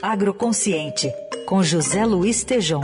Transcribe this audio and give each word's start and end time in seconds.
Agroconsciente, 0.00 1.12
com 1.44 1.60
José 1.60 2.06
Luiz 2.06 2.44
Tejom. 2.44 2.80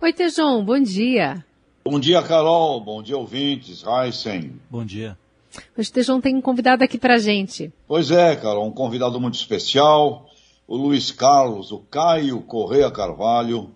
Oi, 0.00 0.12
Tejom, 0.14 0.64
bom 0.64 0.80
dia. 0.80 1.44
Bom 1.84 2.00
dia, 2.00 2.22
Carol. 2.22 2.80
Bom 2.80 3.02
dia, 3.02 3.18
ouvintes. 3.18 3.84
Heisen. 3.86 4.58
Bom 4.70 4.82
dia. 4.82 5.18
Hoje 5.76 5.90
o 5.90 5.92
Tejom 5.92 6.20
tem 6.22 6.34
um 6.34 6.40
convidado 6.40 6.82
aqui 6.82 6.96
pra 6.96 7.18
gente. 7.18 7.70
Pois 7.86 8.10
é, 8.10 8.34
Carol, 8.34 8.66
um 8.66 8.72
convidado 8.72 9.20
muito 9.20 9.34
especial, 9.34 10.26
o 10.66 10.74
Luiz 10.74 11.10
Carlos, 11.10 11.70
o 11.70 11.80
Caio 11.80 12.40
Correia 12.40 12.90
Carvalho, 12.90 13.70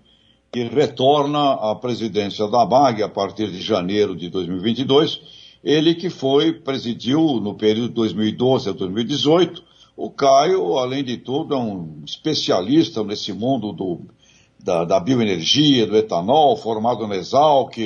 que 0.51 0.63
retorna 0.63 1.53
à 1.53 1.75
presidência 1.75 2.49
da 2.49 2.65
BAG 2.65 3.03
a 3.03 3.09
partir 3.09 3.51
de 3.51 3.61
janeiro 3.61 4.17
de 4.17 4.31
2022. 4.31 5.46
Ele 5.63 5.95
que 5.95 6.11
foi, 6.11 6.53
presidiu 6.53 7.41
no 7.41 7.55
período 7.55 7.89
de 7.89 7.95
2012 7.95 8.69
a 8.69 8.73
2018. 8.73 9.65
O 9.97 10.11
Caio, 10.11 10.79
além 10.79 11.03
de 11.03 11.17
tudo, 11.17 11.55
é 11.55 11.59
um 11.59 12.03
especialista 12.05 13.03
nesse 13.03 13.33
mundo 13.33 13.73
do, 13.73 14.01
da, 14.63 14.85
da 14.85 15.01
bioenergia, 15.01 15.87
do 15.87 15.97
etanol, 15.97 16.57
formado 16.57 17.07
na 17.07 17.17
Exalc, 17.17 17.77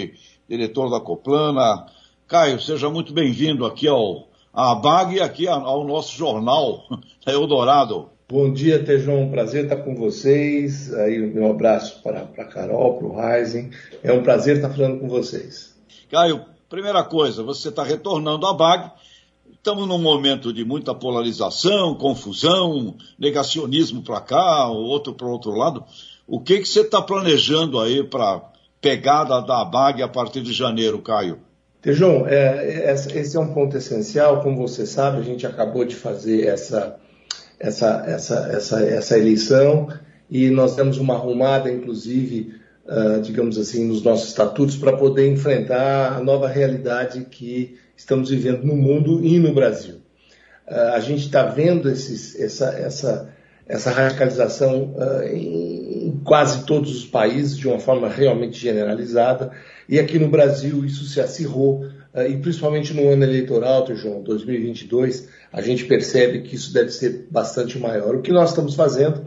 diretor 0.48 0.90
da 0.90 1.00
Coplana. 1.00 1.86
Caio, 2.26 2.60
seja 2.60 2.90
muito 2.90 3.12
bem-vindo 3.12 3.64
aqui 3.64 3.86
ao 3.86 4.28
à 4.52 4.74
BAG 4.74 5.14
e 5.14 5.20
aqui 5.20 5.46
ao 5.46 5.84
nosso 5.84 6.16
jornal, 6.16 6.84
Eldorado. 7.26 8.10
Bom 8.28 8.52
dia, 8.52 8.82
Tejão. 8.84 9.28
Prazer 9.28 9.64
estar 9.64 9.76
com 9.76 9.94
vocês. 9.96 10.92
Aí, 10.94 11.18
meu 11.18 11.50
abraço 11.50 12.00
para 12.02 12.20
a 12.20 12.44
Carol, 12.44 12.98
para 12.98 13.06
o 13.06 13.16
Ryzen. 13.16 13.70
É 14.04 14.12
um 14.12 14.22
prazer 14.22 14.56
estar 14.56 14.70
falando 14.70 15.00
com 15.00 15.08
vocês. 15.08 15.74
Caio, 16.08 16.44
primeira 16.70 17.02
coisa, 17.02 17.42
você 17.42 17.68
está 17.68 17.82
retornando 17.82 18.46
à 18.46 18.54
BAG. 18.54 18.92
Estamos 19.52 19.86
num 19.86 19.98
momento 19.98 20.52
de 20.52 20.64
muita 20.64 20.94
polarização, 20.94 21.94
confusão, 21.96 22.94
negacionismo 23.18 24.02
para 24.02 24.20
cá, 24.20 24.68
outro 24.68 25.12
para 25.12 25.26
o 25.26 25.32
outro 25.32 25.50
lado. 25.50 25.84
O 26.26 26.40
que, 26.40 26.60
que 26.60 26.68
você 26.68 26.82
está 26.82 27.02
planejando 27.02 27.78
aí 27.80 28.04
para 28.04 28.40
pegada 28.80 29.42
da 29.42 29.64
BAG 29.64 30.00
a 30.00 30.08
partir 30.08 30.42
de 30.42 30.52
janeiro, 30.52 31.02
Caio? 31.02 31.40
Tejão, 31.82 32.26
é, 32.26 32.92
esse 32.92 33.36
é 33.36 33.40
um 33.40 33.52
ponto 33.52 33.76
essencial. 33.76 34.40
Como 34.40 34.56
você 34.56 34.86
sabe, 34.86 35.18
a 35.18 35.22
gente 35.22 35.44
acabou 35.46 35.84
de 35.84 35.96
fazer 35.96 36.46
essa, 36.46 36.96
essa, 37.58 38.04
essa, 38.06 38.48
essa, 38.52 38.80
essa 38.80 39.18
eleição 39.18 39.88
e 40.30 40.48
nós 40.50 40.76
demos 40.76 40.98
uma 40.98 41.14
arrumada, 41.14 41.70
inclusive, 41.70 42.59
uh, 42.90 43.20
digamos 43.22 43.56
assim, 43.56 43.86
nos 43.86 44.02
nossos 44.02 44.28
estatutos 44.28 44.76
para 44.76 44.96
poder 44.96 45.28
enfrentar 45.28 46.16
a 46.16 46.20
nova 46.20 46.48
realidade 46.48 47.24
que 47.30 47.78
estamos 47.96 48.30
vivendo 48.30 48.64
no 48.64 48.74
mundo 48.74 49.24
e 49.24 49.38
no 49.38 49.54
Brasil. 49.54 49.96
Uh, 50.68 50.94
a 50.94 51.00
gente 51.00 51.26
está 51.26 51.44
vendo 51.44 51.88
esses, 51.88 52.38
essa, 52.38 52.70
essa, 52.70 53.34
essa 53.66 53.90
radicalização 53.90 54.94
uh, 54.96 55.22
em 55.24 56.20
quase 56.24 56.66
todos 56.66 56.96
os 56.96 57.04
países 57.04 57.56
de 57.56 57.68
uma 57.68 57.78
forma 57.78 58.08
realmente 58.08 58.58
generalizada 58.58 59.52
e 59.88 59.98
aqui 59.98 60.18
no 60.18 60.28
Brasil 60.28 60.84
isso 60.84 61.04
se 61.04 61.20
acirrou 61.20 61.88
e 62.28 62.36
principalmente 62.38 62.92
no 62.92 63.08
ano 63.08 63.22
eleitoral, 63.22 63.86
João, 63.94 64.20
2022, 64.20 65.28
a 65.52 65.62
gente 65.62 65.84
percebe 65.84 66.40
que 66.40 66.56
isso 66.56 66.74
deve 66.74 66.90
ser 66.90 67.28
bastante 67.30 67.78
maior. 67.78 68.16
O 68.16 68.20
que 68.20 68.32
nós 68.32 68.48
estamos 68.48 68.74
fazendo 68.74 69.24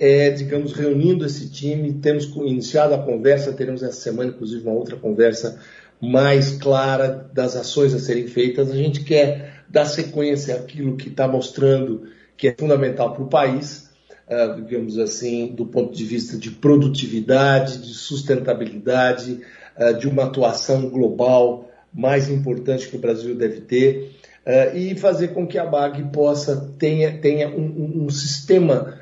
é, 0.00 0.30
digamos, 0.30 0.72
reunindo 0.72 1.26
esse 1.26 1.50
time, 1.50 1.92
temos 1.92 2.24
iniciado 2.24 2.94
a 2.94 2.98
conversa, 2.98 3.52
teremos 3.52 3.82
essa 3.82 4.00
semana, 4.00 4.30
inclusive, 4.30 4.66
uma 4.66 4.72
outra 4.72 4.96
conversa 4.96 5.60
mais 6.00 6.52
clara 6.52 7.28
das 7.34 7.54
ações 7.54 7.92
a 7.92 7.98
serem 7.98 8.26
feitas. 8.26 8.70
A 8.70 8.76
gente 8.76 9.04
quer 9.04 9.62
dar 9.68 9.84
sequência 9.84 10.56
àquilo 10.56 10.96
que 10.96 11.10
está 11.10 11.28
mostrando 11.28 12.04
que 12.34 12.48
é 12.48 12.54
fundamental 12.58 13.12
para 13.12 13.22
o 13.22 13.28
país, 13.28 13.90
uh, 14.26 14.56
digamos 14.56 14.98
assim, 14.98 15.48
do 15.48 15.66
ponto 15.66 15.94
de 15.94 16.04
vista 16.06 16.38
de 16.38 16.50
produtividade, 16.50 17.82
de 17.82 17.92
sustentabilidade, 17.92 19.42
uh, 19.76 19.98
de 19.98 20.08
uma 20.08 20.24
atuação 20.24 20.88
global 20.88 21.70
mais 21.92 22.30
importante 22.30 22.88
que 22.88 22.96
o 22.96 23.00
Brasil 23.00 23.34
deve 23.34 23.60
ter, 23.60 24.12
uh, 24.46 24.74
e 24.74 24.94
fazer 24.94 25.28
com 25.28 25.46
que 25.46 25.58
a 25.58 25.66
BAG 25.66 26.04
possa 26.04 26.72
tenha, 26.78 27.18
tenha 27.18 27.50
um, 27.50 27.60
um, 27.60 28.04
um 28.06 28.08
sistema 28.08 28.98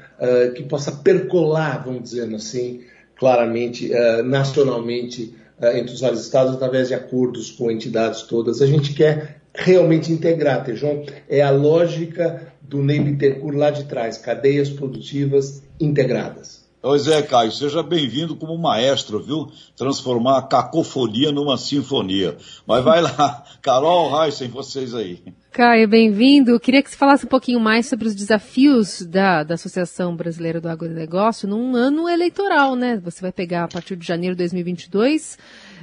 que 0.57 0.63
possa 0.65 0.91
percolar, 0.93 1.85
vamos 1.85 2.03
dizer 2.03 2.35
assim, 2.35 2.83
claramente, 3.17 3.91
nacionalmente, 4.25 5.35
entre 5.75 5.95
os 5.95 6.01
vários 6.01 6.23
estados, 6.23 6.55
através 6.55 6.89
de 6.89 6.95
acordos 6.95 7.51
com 7.51 7.71
entidades 7.71 8.23
todas. 8.23 8.61
A 8.63 8.67
gente 8.67 8.95
quer 8.95 9.43
realmente 9.55 10.13
integrar, 10.13 10.65
Tejon, 10.65 11.05
é 11.29 11.43
a 11.43 11.51
lógica 11.51 12.53
do 12.63 12.83
Ney 12.83 13.17
lá 13.55 13.71
de 13.71 13.85
trás, 13.85 14.19
cadeias 14.19 14.69
produtivas 14.69 15.63
integradas. 15.81 16.69
Pois 16.81 17.09
é, 17.09 17.21
Caio, 17.23 17.51
seja 17.51 17.83
bem-vindo 17.83 18.37
como 18.37 18.57
maestro, 18.57 19.21
viu? 19.21 19.51
Transformar 19.77 20.39
a 20.39 20.43
cacofonia 20.43 21.33
numa 21.33 21.59
sinfonia. 21.59 22.37
Mas 22.65 22.85
vai 22.85 23.03
lá, 23.03 23.45
Carol, 23.61 24.23
Heisen, 24.23 24.49
vocês 24.49 24.95
aí. 24.95 25.21
Caio, 25.59 25.89
bem-vindo. 25.89 26.61
Queria 26.61 26.81
que 26.81 26.89
você 26.89 26.97
falasse 26.97 27.27
um 27.27 27.29
pouquinho 27.29 27.59
mais 27.59 27.87
sobre 27.87 28.07
os 28.07 28.15
desafios 28.15 29.05
da, 29.05 29.43
da 29.43 29.55
Associação 29.55 30.15
Brasileira 30.15 30.61
do 30.61 30.69
Agronegócio 30.69 31.49
num 31.49 31.75
ano 31.75 32.09
eleitoral, 32.09 32.77
né? 32.77 32.97
Você 33.03 33.21
vai 33.21 33.33
pegar 33.33 33.65
a 33.65 33.69
partir 33.69 33.97
de 33.97 34.07
janeiro 34.07 34.37
de 34.37 34.39
2022 34.39 35.37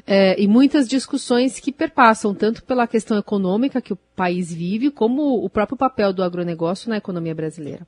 é, 0.08 0.42
e 0.42 0.48
muitas 0.48 0.88
discussões 0.88 1.60
que 1.60 1.74
perpassam 1.74 2.34
tanto 2.34 2.64
pela 2.64 2.88
questão 2.88 3.18
econômica 3.18 3.82
que 3.82 3.92
o 3.92 3.98
país 4.16 4.54
vive, 4.54 4.90
como 4.90 5.44
o 5.44 5.50
próprio 5.50 5.78
papel 5.78 6.14
do 6.14 6.24
agronegócio 6.24 6.90
na 6.90 6.96
economia 6.96 7.36
brasileira. 7.36 7.86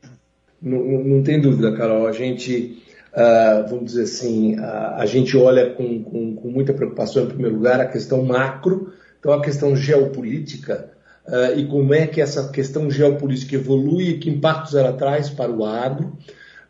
Não, 0.61 0.83
não 0.83 1.23
tem 1.23 1.39
dúvida, 1.39 1.71
Carol. 1.71 2.05
A 2.05 2.11
gente, 2.11 2.83
uh, 3.13 3.65
vamos 3.69 3.85
dizer 3.85 4.03
assim, 4.03 4.59
uh, 4.59 4.95
a 4.97 5.05
gente 5.05 5.37
olha 5.37 5.69
com, 5.69 6.03
com, 6.03 6.35
com, 6.35 6.49
muita 6.49 6.73
preocupação, 6.73 7.23
em 7.23 7.27
primeiro 7.27 7.55
lugar, 7.55 7.79
a 7.79 7.85
questão 7.85 8.25
macro, 8.25 8.91
então 9.17 9.31
a 9.31 9.41
questão 9.41 9.73
geopolítica, 9.73 10.96
uh, 11.27 11.57
e 11.57 11.65
como 11.65 11.93
é 11.93 12.07
que 12.07 12.21
essa 12.21 12.49
questão 12.49 12.89
geopolítica 12.89 13.55
evolui 13.55 14.09
e 14.09 14.17
que 14.17 14.29
impactos 14.29 14.75
ela 14.75 14.93
traz 14.93 15.29
para 15.29 15.51
o 15.51 15.65
agro. 15.65 16.17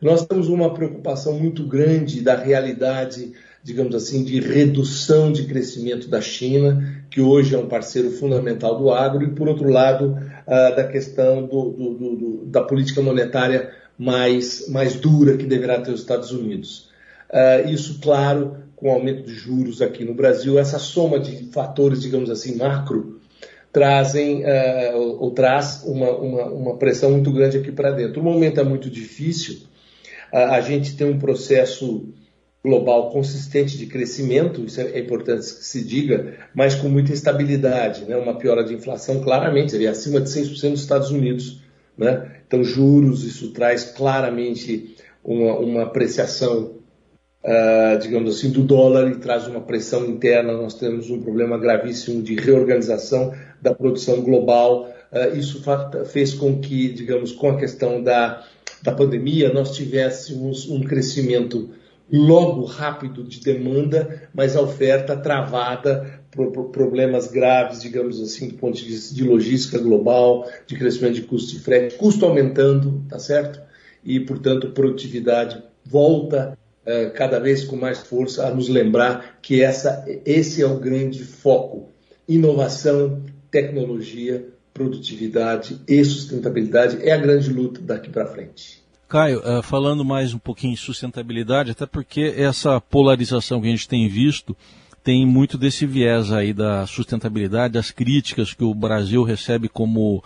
Nós 0.01 0.25
temos 0.25 0.47
uma 0.47 0.73
preocupação 0.73 1.33
muito 1.39 1.65
grande 1.65 2.21
da 2.21 2.35
realidade 2.35 3.33
digamos 3.67 3.93
assim, 3.95 4.23
de 4.23 4.39
redução 4.39 5.29
de 5.29 5.43
crescimento 5.43 6.07
da 6.07 6.21
China, 6.21 7.03
que 7.11 7.19
hoje 7.19 7.53
é 7.53 7.57
um 7.57 7.67
parceiro 7.67 8.09
fundamental 8.11 8.77
do 8.77 8.89
agro, 8.91 9.25
e, 9.25 9.31
por 9.31 9.49
outro 9.49 9.69
lado, 9.69 10.17
uh, 10.47 10.73
da 10.73 10.87
questão 10.87 11.45
do, 11.45 11.71
do, 11.71 12.15
do, 12.15 12.45
da 12.45 12.63
política 12.63 13.01
monetária 13.01 13.69
mais, 13.97 14.69
mais 14.69 14.95
dura 14.95 15.35
que 15.35 15.45
deverá 15.45 15.81
ter 15.81 15.91
os 15.91 15.99
Estados 15.99 16.31
Unidos. 16.31 16.89
Uh, 17.29 17.67
isso, 17.67 17.99
claro, 17.99 18.55
com 18.73 18.87
o 18.87 18.93
aumento 18.93 19.23
de 19.23 19.33
juros 19.33 19.81
aqui 19.81 20.05
no 20.05 20.13
Brasil, 20.13 20.57
essa 20.57 20.79
soma 20.79 21.19
de 21.19 21.51
fatores, 21.51 22.01
digamos 22.01 22.29
assim, 22.29 22.55
macro, 22.55 23.16
trazem 23.71 24.43
uh, 24.43 24.95
ou, 24.95 25.23
ou, 25.23 25.31
traz 25.31 25.83
uma, 25.85 26.09
uma, 26.11 26.45
uma, 26.45 26.77
pressão 26.77 27.11
muito 27.11 27.31
grande 27.31 27.57
aqui 27.57 27.71
para 27.71 27.91
dentro. 27.91 28.21
O 28.21 28.23
momento 28.23 28.59
é 28.59 28.63
muito 28.63 28.89
difícil, 28.89 29.67
a 30.31 30.59
gente 30.59 30.97
tem 30.97 31.07
um 31.07 31.17
processo 31.17 32.13
global 32.67 33.11
consistente 33.11 33.77
de 33.77 33.85
crescimento, 33.85 34.65
isso 34.65 34.81
é, 34.81 34.99
importante 34.99 35.39
que 35.39 35.63
se 35.63 35.83
diga, 35.83 36.35
mas 36.53 36.75
com 36.75 36.89
muita 36.89 37.13
instabilidade, 37.13 38.03
né? 38.05 38.17
uma 38.17 38.37
piora 38.37 38.63
de 38.63 38.73
inflação 38.73 39.21
claramente, 39.21 39.71
seria 39.71 39.91
acima 39.91 40.19
de 40.19 40.29
6% 40.29 40.71
nos 40.71 40.81
Estados 40.81 41.09
Unidos. 41.09 41.61
Né? 41.97 42.29
Então, 42.45 42.63
juros, 42.63 43.23
isso 43.23 43.51
traz 43.53 43.85
claramente 43.85 44.95
uma, 45.23 45.57
uma 45.57 45.83
apreciação, 45.83 46.75
uh, 47.43 47.99
digamos 48.01 48.37
assim, 48.37 48.51
do 48.51 48.63
dólar 48.63 49.09
e 49.11 49.15
traz 49.15 49.47
uma 49.47 49.61
pressão 49.61 50.05
interna. 50.05 50.53
Nós 50.53 50.73
temos 50.73 51.09
um 51.09 51.21
problema 51.21 51.57
gravíssimo 51.57 52.21
de 52.21 52.35
reorganização 52.35 53.33
da 53.61 53.73
produção 53.73 54.21
global. 54.21 54.89
Uh, 55.11 55.37
isso 55.37 55.61
fez 56.05 56.33
com 56.33 56.59
que, 56.59 56.89
digamos, 56.89 57.31
com 57.31 57.49
a 57.49 57.57
questão 57.57 58.03
da, 58.03 58.45
da 58.83 58.91
pandemia, 58.91 59.53
nós 59.53 59.75
tivéssemos 59.75 60.69
um 60.69 60.81
crescimento 60.81 61.69
logo 62.11 62.63
rápido 62.63 63.23
de 63.23 63.41
demanda, 63.41 64.29
mas 64.33 64.55
a 64.55 64.61
oferta 64.61 65.15
travada 65.17 66.21
por, 66.31 66.69
problemas 66.69 67.27
graves, 67.27 67.81
digamos 67.81 68.21
assim, 68.21 68.49
do 68.49 68.55
ponto 68.55 68.77
de 68.77 68.85
vista 68.85 69.13
de 69.13 69.23
logística 69.23 69.77
global, 69.77 70.49
de 70.65 70.75
crescimento 70.77 71.15
de 71.15 71.23
custo 71.23 71.53
de 71.53 71.59
frete, 71.59 71.95
custo 71.95 72.25
aumentando, 72.25 73.03
tá 73.09 73.19
certo? 73.19 73.59
E, 74.03 74.19
portanto, 74.19 74.71
produtividade 74.71 75.61
volta 75.83 76.57
uh, 76.85 77.11
cada 77.13 77.39
vez 77.39 77.63
com 77.63 77.75
mais 77.75 77.99
força 77.99 78.47
a 78.47 78.51
nos 78.51 78.69
lembrar 78.69 79.39
que 79.41 79.61
essa, 79.61 80.05
esse 80.25 80.61
é 80.61 80.65
o 80.65 80.79
grande 80.79 81.23
foco: 81.23 81.89
inovação, 82.27 83.23
tecnologia, 83.57 84.47
produtividade 84.71 85.81
e 85.87 86.05
sustentabilidade 86.05 86.99
é 87.01 87.11
a 87.11 87.17
grande 87.17 87.51
luta 87.51 87.81
daqui 87.81 88.07
para 88.07 88.27
frente. 88.27 88.83
Caio, 89.09 89.39
uh, 89.39 89.63
falando 89.63 90.05
mais 90.05 90.31
um 90.31 90.37
pouquinho 90.37 90.75
de 90.75 90.79
sustentabilidade, 90.79 91.71
até 91.71 91.87
porque 91.87 92.35
essa 92.37 92.79
polarização 92.79 93.59
que 93.59 93.67
a 93.67 93.71
gente 93.71 93.87
tem 93.87 94.07
visto 94.07 94.55
tem 95.03 95.25
muito 95.25 95.57
desse 95.57 95.87
viés 95.87 96.31
aí 96.31 96.53
da 96.53 96.85
sustentabilidade, 96.85 97.73
das 97.73 97.89
críticas 97.89 98.53
que 98.53 98.63
o 98.63 98.75
Brasil 98.75 99.23
recebe 99.23 99.67
como 99.67 100.23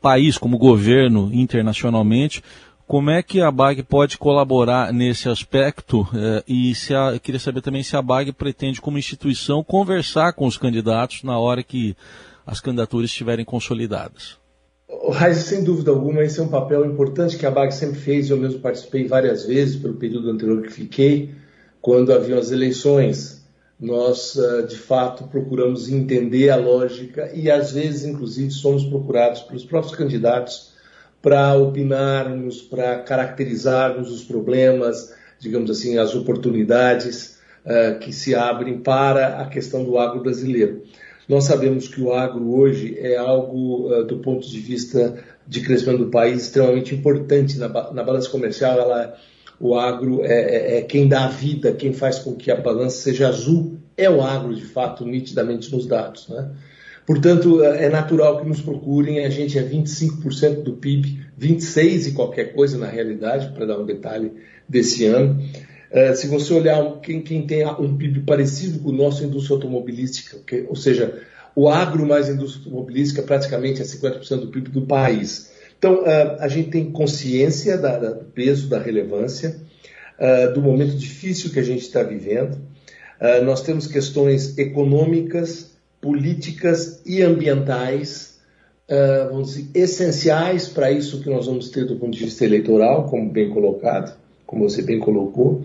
país, 0.00 0.38
como 0.38 0.56
governo 0.56 1.30
internacionalmente, 1.34 2.42
como 2.86 3.10
é 3.10 3.22
que 3.22 3.40
a 3.40 3.50
BAG 3.50 3.82
pode 3.82 4.16
colaborar 4.16 4.92
nesse 4.92 5.28
aspecto? 5.28 6.08
Eh, 6.14 6.44
e 6.48 6.74
se 6.74 6.92
a, 6.92 7.18
queria 7.20 7.38
saber 7.38 7.60
também 7.60 7.84
se 7.84 7.96
a 7.96 8.02
BAG 8.02 8.32
pretende, 8.32 8.80
como 8.80 8.98
instituição, 8.98 9.62
conversar 9.62 10.32
com 10.32 10.44
os 10.44 10.58
candidatos 10.58 11.22
na 11.22 11.38
hora 11.38 11.62
que 11.62 11.96
as 12.46 12.60
candidaturas 12.60 13.10
estiverem 13.10 13.44
consolidadas. 13.44 14.38
Raiz, 15.12 15.38
sem 15.38 15.62
dúvida 15.62 15.90
alguma, 15.90 16.22
esse 16.22 16.40
é 16.40 16.42
um 16.42 16.48
papel 16.48 16.84
importante 16.84 17.36
que 17.36 17.46
a 17.46 17.50
BAG 17.50 17.72
sempre 17.72 17.98
fez. 17.98 18.28
Eu 18.28 18.36
mesmo 18.36 18.60
participei 18.60 19.06
várias 19.06 19.44
vezes 19.44 19.76
pelo 19.76 19.94
período 19.94 20.30
anterior 20.30 20.62
que 20.62 20.72
fiquei, 20.72 21.30
quando 21.80 22.12
haviam 22.12 22.38
as 22.38 22.50
eleições. 22.50 23.40
Nós, 23.78 24.36
eh, 24.36 24.62
de 24.62 24.76
fato, 24.76 25.24
procuramos 25.24 25.88
entender 25.88 26.50
a 26.50 26.56
lógica 26.56 27.30
e, 27.32 27.50
às 27.50 27.72
vezes, 27.72 28.04
inclusive, 28.04 28.50
somos 28.50 28.84
procurados 28.84 29.40
pelos 29.42 29.64
próprios 29.64 29.94
candidatos 29.94 30.74
para 31.22 31.54
opinarmos, 31.54 32.60
para 32.60 32.98
caracterizarmos 32.98 34.10
os 34.10 34.24
problemas, 34.24 35.14
digamos 35.38 35.70
assim, 35.70 35.98
as 35.98 36.14
oportunidades 36.14 37.38
uh, 37.64 37.98
que 38.00 38.12
se 38.12 38.34
abrem 38.34 38.78
para 38.78 39.40
a 39.40 39.46
questão 39.46 39.84
do 39.84 39.98
agro 39.98 40.22
brasileiro. 40.22 40.82
Nós 41.30 41.44
sabemos 41.44 41.86
que 41.86 42.00
o 42.00 42.12
agro 42.12 42.52
hoje 42.52 42.98
é 42.98 43.16
algo, 43.16 43.86
uh, 43.88 44.04
do 44.04 44.18
ponto 44.18 44.48
de 44.48 44.58
vista 44.58 45.22
de 45.46 45.60
crescimento 45.60 45.98
do 45.98 46.10
país, 46.10 46.42
extremamente 46.42 46.92
importante. 46.92 47.56
Na, 47.56 47.68
na 47.68 48.02
balança 48.02 48.28
comercial, 48.28 48.76
ela, 48.80 49.14
o 49.60 49.76
agro 49.76 50.24
é, 50.24 50.32
é, 50.32 50.78
é 50.78 50.82
quem 50.82 51.06
dá 51.06 51.26
a 51.26 51.28
vida, 51.28 51.72
quem 51.72 51.92
faz 51.92 52.18
com 52.18 52.34
que 52.34 52.50
a 52.50 52.56
balança 52.56 52.96
seja 52.96 53.28
azul, 53.28 53.78
é 53.96 54.10
o 54.10 54.20
agro, 54.20 54.52
de 54.52 54.64
fato, 54.64 55.04
nitidamente 55.06 55.72
nos 55.72 55.86
dados. 55.86 56.28
Né? 56.28 56.50
Portanto, 57.06 57.62
é 57.62 57.88
natural 57.88 58.40
que 58.40 58.48
nos 58.48 58.60
procurem. 58.60 59.24
A 59.24 59.30
gente 59.30 59.56
é 59.56 59.62
25% 59.62 60.64
do 60.64 60.72
PIB, 60.72 61.20
26% 61.40 62.08
e 62.08 62.12
qualquer 62.12 62.54
coisa 62.54 62.76
na 62.76 62.88
realidade, 62.88 63.52
para 63.52 63.66
dar 63.66 63.78
um 63.78 63.86
detalhe 63.86 64.32
desse 64.68 65.06
ano. 65.06 65.40
Uh, 65.90 66.14
se 66.14 66.28
você 66.28 66.54
olhar 66.54 67.00
quem, 67.00 67.20
quem, 67.20 67.44
tem 67.44 67.66
um 67.66 67.96
PIB 67.96 68.20
parecido 68.20 68.78
com 68.78 68.90
o 68.90 68.92
nosso, 68.92 69.24
indústria 69.24 69.56
automobilística, 69.56 70.38
que, 70.46 70.64
ou 70.68 70.76
seja, 70.76 71.20
o 71.54 71.68
agro 71.68 72.06
mais 72.06 72.28
indústria 72.28 72.64
automobilística 72.64 73.22
praticamente 73.22 73.82
é 73.82 73.84
50% 73.84 74.40
do 74.40 74.48
PIB 74.48 74.70
do 74.70 74.82
país. 74.82 75.50
Então, 75.76 76.02
uh, 76.02 76.36
a 76.38 76.46
gente 76.46 76.70
tem 76.70 76.92
consciência 76.92 77.76
da, 77.76 77.98
da, 77.98 78.10
do 78.10 78.24
peso, 78.26 78.68
da 78.68 78.78
relevância, 78.78 79.56
uh, 80.16 80.54
do 80.54 80.62
momento 80.62 80.94
difícil 80.96 81.50
que 81.50 81.58
a 81.58 81.64
gente 81.64 81.82
está 81.82 82.04
vivendo. 82.04 82.56
nós 83.44 83.60
temos 83.62 83.86
questões 83.86 84.56
econômicas, 84.56 85.72
políticas 86.00 87.02
e 87.04 87.20
ambientais, 87.20 88.38
vamos 89.28 89.54
dizer, 89.54 89.66
essenciais 89.74 90.68
para 90.68 90.90
isso 90.90 91.20
que 91.20 91.28
nós 91.28 91.46
vamos 91.46 91.68
ter 91.68 91.84
do 91.84 91.96
ponto 91.96 92.16
de 92.16 92.24
vista 92.24 92.46
eleitoral, 92.46 93.08
como 93.10 93.30
bem 93.30 93.50
colocado, 93.50 94.16
como 94.50 94.68
você 94.68 94.82
bem 94.82 94.98
colocou, 94.98 95.64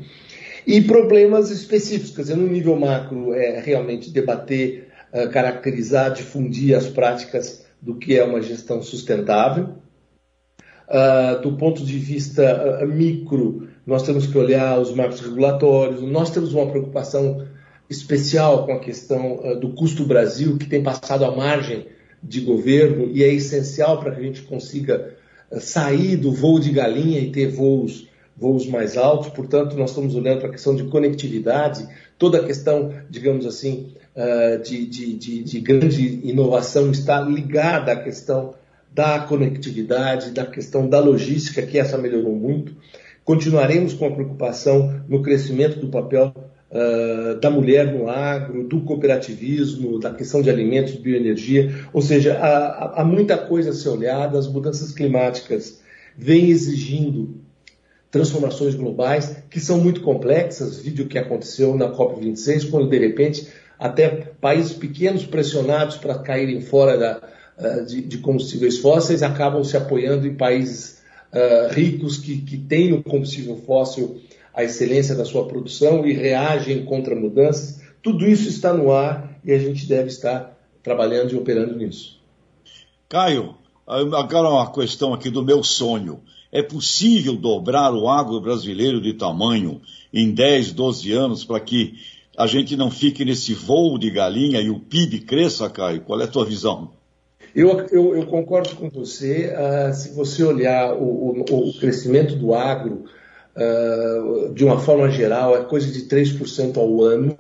e 0.68 0.80
problemas 0.80 1.50
específicos, 1.50 2.16
quer 2.16 2.22
dizer, 2.22 2.38
no 2.38 2.46
nível 2.46 2.76
macro 2.76 3.34
é 3.34 3.60
realmente 3.60 4.12
debater, 4.12 4.90
uh, 5.12 5.28
caracterizar, 5.32 6.14
difundir 6.14 6.78
as 6.78 6.86
práticas 6.86 7.66
do 7.82 7.96
que 7.96 8.16
é 8.16 8.24
uma 8.24 8.44
gestão 8.44 8.84
sustentável. 8.84 9.70
Uh, 10.88 11.42
do 11.42 11.58
ponto 11.58 11.84
de 11.84 11.98
vista 11.98 12.84
uh, 12.84 12.88
micro, 12.88 13.68
nós 13.88 14.04
temos 14.04 14.28
que 14.28 14.38
olhar 14.38 14.80
os 14.80 14.94
marcos 14.94 15.20
regulatórios, 15.20 16.04
nós 16.04 16.30
temos 16.30 16.54
uma 16.54 16.70
preocupação 16.70 17.44
especial 17.90 18.68
com 18.68 18.74
a 18.74 18.80
questão 18.80 19.60
do 19.60 19.70
custo 19.70 20.06
Brasil, 20.06 20.60
que 20.60 20.70
tem 20.70 20.84
passado 20.84 21.26
à 21.26 21.36
margem 21.36 21.88
de 22.22 22.42
governo 22.42 23.10
e 23.12 23.24
é 23.24 23.34
essencial 23.34 24.00
para 24.00 24.12
que 24.12 24.20
a 24.20 24.24
gente 24.24 24.44
consiga 24.44 25.16
sair 25.60 26.18
do 26.18 26.32
voo 26.32 26.60
de 26.60 26.72
galinha 26.72 27.20
e 27.20 27.32
ter 27.32 27.48
voos, 27.48 28.08
voos 28.36 28.68
mais 28.68 28.98
altos. 28.98 29.30
Portanto, 29.30 29.76
nós 29.78 29.92
estamos 29.92 30.16
olhando 30.16 30.40
para 30.40 30.50
a 30.50 30.52
questão 30.52 30.76
de 30.76 30.84
conectividade, 30.86 31.88
toda 32.18 32.40
a 32.40 32.44
questão, 32.44 32.94
digamos 33.10 33.46
assim, 33.46 33.94
uh, 34.16 34.62
de, 34.62 34.86
de, 34.86 35.14
de, 35.14 35.44
de 35.44 35.60
grande 35.60 36.22
inovação 36.24 36.92
está 36.92 37.22
ligada 37.22 37.92
à 37.92 37.96
questão 37.96 38.54
da 38.94 39.20
conectividade, 39.20 40.32
da 40.32 40.46
questão 40.46 40.88
da 40.88 41.00
logística, 41.00 41.62
que 41.62 41.78
essa 41.78 41.98
melhorou 41.98 42.36
muito. 42.36 42.74
Continuaremos 43.24 43.94
com 43.94 44.06
a 44.06 44.12
preocupação 44.12 45.02
no 45.10 45.22
crescimento 45.22 45.80
do 45.80 45.88
papel 45.88 46.34
uh, 46.72 47.40
da 47.40 47.50
mulher 47.50 47.92
no 47.92 48.08
agro, 48.08 48.68
do 48.68 48.82
cooperativismo, 48.82 50.00
da 50.00 50.14
questão 50.14 50.42
de 50.42 50.50
alimentos, 50.50 50.96
bioenergia. 50.96 51.74
Ou 51.92 52.02
seja, 52.02 52.38
há, 52.38 53.02
há 53.02 53.04
muita 53.04 53.38
coisa 53.38 53.72
a 53.72 53.74
ser 53.74 53.90
olhada, 53.90 54.38
as 54.38 54.48
mudanças 54.48 54.92
climáticas 54.92 55.82
vêm 56.18 56.50
exigindo 56.50 57.45
transformações 58.16 58.76
globais 58.76 59.36
que 59.50 59.60
são 59.60 59.78
muito 59.78 60.00
complexas. 60.00 60.80
Vídeo 60.80 61.06
que 61.06 61.18
aconteceu 61.18 61.76
na 61.76 61.92
COP26, 61.92 62.70
quando 62.70 62.90
de 62.90 62.98
repente 62.98 63.46
até 63.78 64.08
países 64.08 64.72
pequenos 64.72 65.26
pressionados 65.26 65.98
para 65.98 66.18
caírem 66.20 66.62
fora 66.62 66.98
da, 66.98 67.22
uh, 67.60 67.86
de, 67.86 68.02
de, 68.02 68.20
combustíveis 68.20 68.78
fósseis 68.78 69.22
acabam 69.22 69.62
se 69.66 69.76
apoiando 69.76 70.26
em 70.26 70.34
países 70.34 71.02
uh, 71.34 71.74
ricos 71.74 72.16
que, 72.16 72.38
que 72.38 72.58
têm 72.58 72.94
o 72.94 73.04
combustível 73.04 73.58
fóssil 73.58 74.22
a 74.54 74.64
excelência 74.64 75.14
da 75.14 75.26
sua 75.26 75.46
produção 75.46 76.08
e 76.08 76.14
reagem 76.14 76.86
contra 76.86 77.14
mudanças. 77.14 77.82
Tudo 78.02 78.26
isso 78.26 78.48
está 78.48 78.72
no 78.72 78.94
ar 78.94 79.38
e 79.44 79.52
a 79.52 79.60
gente 79.60 79.86
deve 79.86 80.08
estar 80.08 80.58
trabalhando 80.82 81.34
e 81.34 81.36
operando 81.36 81.76
nisso. 81.76 82.18
Caio, 83.10 83.56
agora 83.86 84.48
uma 84.48 84.72
questão 84.72 85.14
aqui 85.14 85.30
do 85.30 85.44
meu 85.44 85.62
sonho. 85.62 86.22
É 86.52 86.62
possível 86.62 87.36
dobrar 87.36 87.94
o 87.94 88.08
agro 88.08 88.40
brasileiro 88.40 89.02
de 89.02 89.14
tamanho 89.14 89.82
em 90.14 90.32
10, 90.32 90.72
12 90.74 91.12
anos 91.12 91.44
para 91.44 91.60
que 91.60 91.96
a 92.38 92.48
gente 92.48 92.76
não 92.76 92.92
fique 92.92 93.24
nesse 93.24 93.54
voo 93.54 93.98
de 93.98 94.10
galinha 94.10 94.62
e 94.62 94.70
o 94.70 94.80
PIB 94.80 95.22
cresça, 95.22 95.70
Caio? 95.70 96.02
Qual 96.02 96.20
é 96.20 96.26
a 96.26 96.28
tua 96.28 96.46
visão? 96.46 96.92
Eu, 97.56 97.88
eu, 97.92 98.16
eu 98.16 98.26
concordo 98.26 98.76
com 98.76 98.90
você. 98.90 99.54
Uh, 99.54 99.94
se 99.94 100.14
você 100.14 100.44
olhar 100.44 100.94
o, 100.94 101.44
o, 101.50 101.70
o 101.70 101.74
crescimento 101.80 102.36
do 102.36 102.54
agro, 102.54 103.06
uh, 103.56 104.54
de 104.54 104.66
uma 104.66 104.78
forma 104.78 105.10
geral, 105.10 105.56
é 105.56 105.64
coisa 105.64 105.90
de 105.90 106.02
3% 106.02 106.78
ao 106.78 107.02
ano. 107.02 107.38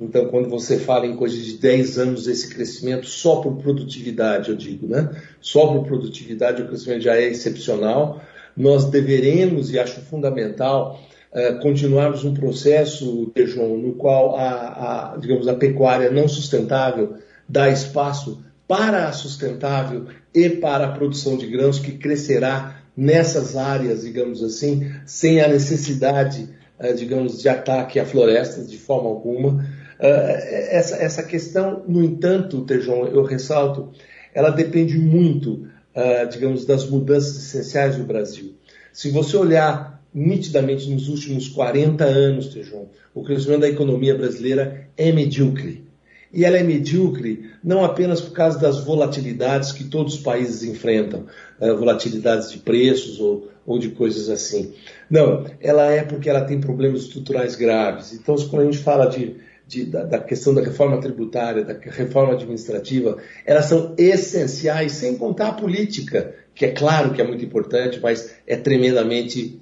Então, 0.00 0.28
quando 0.28 0.48
você 0.48 0.78
fala 0.78 1.06
em 1.06 1.14
coisa 1.14 1.36
de 1.36 1.58
10 1.58 1.98
anos, 1.98 2.26
esse 2.26 2.48
crescimento 2.48 3.06
só 3.06 3.36
por 3.36 3.56
produtividade, 3.56 4.48
eu 4.48 4.56
digo, 4.56 4.86
né? 4.86 5.10
Só 5.42 5.66
por 5.66 5.84
produtividade 5.84 6.62
o 6.62 6.66
crescimento 6.66 7.02
já 7.02 7.16
é 7.16 7.28
excepcional. 7.28 8.22
Nós 8.60 8.84
deveremos, 8.84 9.72
e 9.72 9.78
acho 9.78 10.02
fundamental, 10.02 11.00
uh, 11.32 11.58
continuarmos 11.60 12.24
um 12.24 12.34
processo, 12.34 13.32
João, 13.34 13.78
no 13.78 13.94
qual 13.94 14.36
a, 14.36 15.14
a, 15.14 15.16
digamos, 15.16 15.48
a 15.48 15.54
pecuária 15.54 16.10
não 16.10 16.28
sustentável 16.28 17.14
dá 17.48 17.70
espaço 17.70 18.44
para 18.68 19.08
a 19.08 19.12
sustentável 19.12 20.06
e 20.34 20.50
para 20.50 20.84
a 20.84 20.92
produção 20.92 21.38
de 21.38 21.46
grãos 21.46 21.78
que 21.78 21.92
crescerá 21.92 22.82
nessas 22.94 23.56
áreas, 23.56 24.02
digamos 24.02 24.44
assim, 24.44 24.92
sem 25.06 25.40
a 25.40 25.48
necessidade, 25.48 26.46
uh, 26.78 26.94
digamos, 26.94 27.40
de 27.40 27.48
ataque 27.48 27.98
a 27.98 28.04
florestas 28.04 28.70
de 28.70 28.76
forma 28.76 29.08
alguma. 29.08 29.64
Uh, 29.98 30.36
essa, 30.70 30.96
essa 30.96 31.22
questão, 31.22 31.82
no 31.88 32.04
entanto, 32.04 32.60
Tejon, 32.66 33.06
eu 33.06 33.22
ressalto, 33.22 33.90
ela 34.34 34.50
depende 34.50 34.98
muito, 34.98 35.66
uh, 36.00 36.28
digamos, 36.28 36.64
das 36.64 36.88
mudanças 36.88 37.36
essenciais 37.36 37.96
do 37.96 38.04
Brasil. 38.04 38.54
Se 38.92 39.10
você 39.10 39.36
olhar 39.36 40.02
nitidamente 40.12 40.88
nos 40.90 41.08
últimos 41.08 41.48
40 41.48 42.04
anos, 42.04 42.48
Tejon, 42.48 42.88
o 43.14 43.22
crescimento 43.22 43.60
da 43.60 43.68
economia 43.68 44.14
brasileira 44.14 44.88
é 44.96 45.12
medíocre. 45.12 45.84
E 46.32 46.44
ela 46.44 46.56
é 46.56 46.62
medíocre 46.62 47.50
não 47.62 47.84
apenas 47.84 48.20
por 48.20 48.32
causa 48.32 48.58
das 48.58 48.84
volatilidades 48.84 49.72
que 49.72 49.84
todos 49.84 50.14
os 50.14 50.20
países 50.20 50.62
enfrentam, 50.62 51.26
uh, 51.60 51.76
volatilidades 51.76 52.50
de 52.50 52.58
preços 52.58 53.20
ou, 53.20 53.48
ou 53.66 53.78
de 53.78 53.90
coisas 53.90 54.30
assim. 54.30 54.72
Não, 55.08 55.44
ela 55.60 55.90
é 55.90 56.02
porque 56.02 56.30
ela 56.30 56.44
tem 56.44 56.60
problemas 56.60 57.02
estruturais 57.02 57.56
graves. 57.56 58.12
Então, 58.12 58.36
quando 58.48 58.62
a 58.62 58.72
gente 58.72 58.78
fala 58.78 59.06
de, 59.06 59.36
de, 59.70 59.84
da, 59.84 60.02
da, 60.02 60.18
questão 60.18 60.52
da 60.52 60.60
reforma 60.60 61.00
tributária, 61.00 61.64
da 61.64 61.78
reforma 61.92 62.32
administrativa, 62.32 63.18
elas 63.46 63.66
são 63.66 63.94
essenciais, 63.96 64.92
sem 64.92 65.16
contar 65.16 65.48
a 65.48 65.52
política, 65.52 66.34
que 66.56 66.66
é 66.66 66.72
claro 66.72 67.12
que 67.12 67.22
é 67.22 67.26
muito 67.26 67.44
importante, 67.44 68.00
mas 68.02 68.34
é 68.48 68.56
tremendamente 68.56 69.60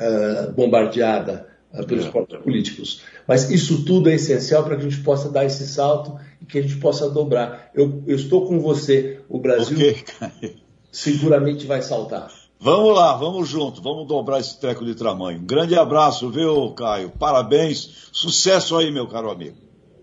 uh, 0.00 0.50
bombardeada 0.52 1.46
uh, 1.72 1.86
pelos 1.86 2.06
é. 2.06 2.10
próprios 2.10 2.42
políticos. 2.42 3.02
Mas 3.28 3.48
isso 3.48 3.84
tudo 3.84 4.10
é 4.10 4.14
essencial 4.14 4.64
para 4.64 4.74
que 4.74 4.84
a 4.86 4.90
gente 4.90 5.04
possa 5.04 5.30
dar 5.30 5.44
esse 5.44 5.68
salto 5.68 6.18
e 6.42 6.44
que 6.44 6.58
a 6.58 6.62
gente 6.62 6.78
possa 6.78 7.08
dobrar. 7.08 7.70
Eu, 7.72 8.02
eu 8.08 8.16
estou 8.16 8.48
com 8.48 8.58
você. 8.58 9.20
O 9.28 9.38
Brasil 9.38 9.76
okay. 9.76 10.56
seguramente 10.90 11.64
vai 11.64 11.80
saltar. 11.80 12.43
Vamos 12.64 12.96
lá, 12.96 13.14
vamos 13.14 13.46
junto, 13.46 13.82
vamos 13.82 14.08
dobrar 14.08 14.40
esse 14.40 14.58
treco 14.58 14.86
de 14.86 14.94
tamanho. 14.94 15.38
Um 15.38 15.44
grande 15.44 15.78
abraço, 15.78 16.30
viu, 16.30 16.70
Caio? 16.70 17.10
Parabéns, 17.10 18.08
sucesso 18.10 18.74
aí, 18.78 18.90
meu 18.90 19.06
caro 19.06 19.30
amigo. 19.30 19.54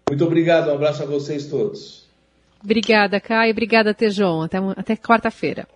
Muito 0.07 0.23
obrigado, 0.23 0.69
um 0.69 0.75
abraço 0.75 1.01
a 1.01 1.07
vocês 1.07 1.47
todos. 1.47 2.05
Obrigada, 2.63 3.19
Caio. 3.19 3.49
Obrigada, 3.51 3.95
Tejon. 3.95 4.43
Até, 4.43 4.59
até 4.77 4.95
quarta-feira. 4.95 5.67